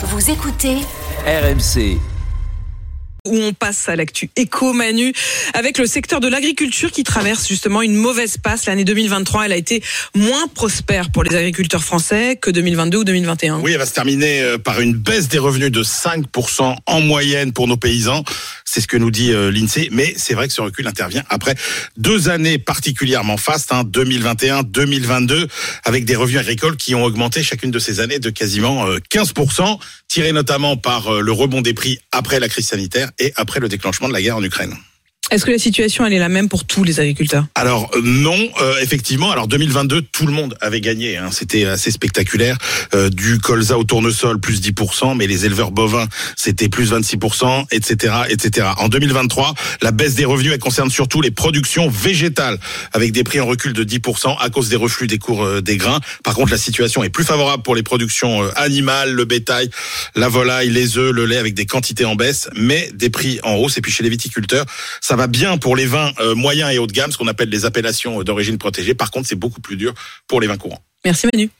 Vous 0.00 0.30
écoutez 0.30 0.76
RMC. 1.26 1.98
où 3.26 3.36
on 3.36 3.52
passe 3.52 3.88
à 3.88 3.96
l'actu 3.96 4.30
éco 4.36 4.72
Manu 4.72 5.12
avec 5.52 5.76
le 5.76 5.86
secteur 5.86 6.20
de 6.20 6.28
l'agriculture 6.28 6.92
qui 6.92 7.02
traverse 7.02 7.46
justement 7.48 7.82
une 7.82 7.96
mauvaise 7.96 8.38
passe 8.38 8.66
l'année 8.66 8.84
2023 8.84 9.46
elle 9.46 9.52
a 9.52 9.56
été 9.56 9.82
moins 10.14 10.46
prospère 10.54 11.10
pour 11.10 11.24
les 11.24 11.34
agriculteurs 11.34 11.82
français 11.82 12.38
que 12.40 12.50
2022 12.50 12.98
ou 12.98 13.04
2021 13.04 13.58
Oui, 13.58 13.72
elle 13.72 13.78
va 13.78 13.86
se 13.86 13.92
terminer 13.92 14.40
euh, 14.40 14.56
par 14.56 14.80
une 14.80 14.94
baisse 14.94 15.28
des 15.28 15.38
revenus 15.38 15.72
de 15.72 15.82
5% 15.82 16.76
en 16.86 17.00
moyenne 17.00 17.52
pour 17.52 17.66
nos 17.66 17.76
paysans. 17.76 18.22
C'est 18.78 18.82
ce 18.82 18.86
que 18.86 18.96
nous 18.96 19.10
dit 19.10 19.32
euh, 19.32 19.50
l'INSEE. 19.50 19.88
Mais 19.90 20.14
c'est 20.16 20.34
vrai 20.34 20.46
que 20.46 20.54
ce 20.54 20.60
recul 20.60 20.86
intervient 20.86 21.24
après 21.30 21.56
deux 21.96 22.28
années 22.28 22.58
particulièrement 22.58 23.36
fastes, 23.36 23.72
hein, 23.72 23.82
2021, 23.82 24.62
2022, 24.62 25.48
avec 25.82 26.04
des 26.04 26.14
revenus 26.14 26.38
agricoles 26.38 26.76
qui 26.76 26.94
ont 26.94 27.02
augmenté 27.02 27.42
chacune 27.42 27.72
de 27.72 27.80
ces 27.80 27.98
années 27.98 28.20
de 28.20 28.30
quasiment 28.30 28.86
euh, 28.86 28.98
15%, 29.10 29.80
tiré 30.06 30.30
notamment 30.30 30.76
par 30.76 31.12
euh, 31.12 31.20
le 31.22 31.32
rebond 31.32 31.60
des 31.60 31.74
prix 31.74 31.98
après 32.12 32.38
la 32.38 32.48
crise 32.48 32.68
sanitaire 32.68 33.10
et 33.18 33.32
après 33.34 33.58
le 33.58 33.68
déclenchement 33.68 34.06
de 34.06 34.12
la 34.12 34.22
guerre 34.22 34.36
en 34.36 34.44
Ukraine. 34.44 34.76
Est-ce 35.30 35.44
que 35.44 35.50
la 35.50 35.58
situation 35.58 36.06
elle 36.06 36.12
est 36.12 36.18
la 36.18 36.28
même 36.28 36.48
pour 36.48 36.64
tous 36.64 36.84
les 36.84 37.00
agriculteurs? 37.00 37.46
Alors 37.54 37.90
euh, 37.94 38.00
non, 38.02 38.36
euh, 38.60 38.74
effectivement. 38.82 39.30
Alors 39.30 39.48
2022, 39.48 40.02
tout 40.02 40.26
le 40.26 40.32
monde 40.32 40.56
avait 40.60 40.80
gagné. 40.80 41.16
Hein. 41.16 41.28
C'était 41.32 41.64
assez 41.64 41.90
spectaculaire. 41.90 42.56
Euh, 42.94 43.10
du 43.10 43.38
colza 43.38 43.78
au 43.78 43.84
tournesol 43.84 44.40
plus 44.40 44.60
10%, 44.60 45.16
mais 45.16 45.26
les 45.26 45.46
éleveurs 45.46 45.70
bovins 45.70 46.06
c'était 46.36 46.68
plus 46.68 46.92
26%, 46.92 47.66
etc., 47.70 48.14
etc. 48.28 48.68
En 48.78 48.88
2023, 48.88 49.54
la 49.82 49.90
baisse 49.90 50.14
des 50.14 50.24
revenus 50.24 50.52
elle 50.52 50.58
concerne 50.58 50.90
surtout 50.90 51.20
les 51.20 51.30
productions 51.30 51.88
végétales, 51.88 52.58
avec 52.92 53.12
des 53.12 53.24
prix 53.24 53.40
en 53.40 53.46
recul 53.46 53.72
de 53.72 53.84
10% 53.84 54.36
à 54.38 54.50
cause 54.50 54.68
des 54.68 54.76
reflux 54.76 55.06
des 55.06 55.18
cours 55.18 55.44
euh, 55.44 55.60
des 55.60 55.76
grains. 55.76 56.00
Par 56.24 56.34
contre, 56.34 56.50
la 56.50 56.58
situation 56.58 57.04
est 57.04 57.10
plus 57.10 57.24
favorable 57.24 57.62
pour 57.62 57.74
les 57.74 57.82
productions 57.82 58.42
euh, 58.42 58.50
animales, 58.56 59.12
le 59.12 59.24
bétail, 59.24 59.70
la 60.14 60.28
volaille, 60.28 60.70
les 60.70 60.96
œufs, 60.96 61.12
le 61.12 61.26
lait, 61.26 61.36
avec 61.36 61.54
des 61.54 61.66
quantités 61.66 62.04
en 62.04 62.14
baisse, 62.14 62.48
mais 62.54 62.90
des 62.94 63.10
prix 63.10 63.40
en 63.42 63.54
hausse. 63.54 63.76
Et 63.78 63.80
puis 63.80 63.92
chez 63.92 64.02
les 64.02 64.10
viticulteurs, 64.10 64.64
ça 65.00 65.16
va 65.18 65.26
bien 65.26 65.58
pour 65.58 65.76
les 65.76 65.84
vins 65.84 66.12
euh, 66.20 66.34
moyens 66.34 66.72
et 66.72 66.78
haut 66.78 66.86
de 66.86 66.92
gamme, 66.92 67.12
ce 67.12 67.18
qu'on 67.18 67.26
appelle 67.26 67.50
les 67.50 67.64
appellations 67.64 68.22
d'origine 68.22 68.56
protégée. 68.56 68.94
Par 68.94 69.10
contre, 69.10 69.28
c'est 69.28 69.36
beaucoup 69.36 69.60
plus 69.60 69.76
dur 69.76 69.92
pour 70.26 70.40
les 70.40 70.46
vins 70.46 70.56
courants. 70.56 70.82
Merci 71.04 71.26
Manu 71.32 71.50